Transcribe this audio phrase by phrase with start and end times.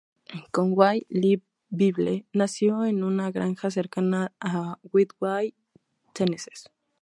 [0.49, 5.53] Conway Lee Bible nació en una granja cercana a Midway,
[6.15, 6.71] Tennessee.